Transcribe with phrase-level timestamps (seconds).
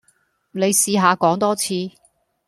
[0.49, 1.91] 你試下講多次?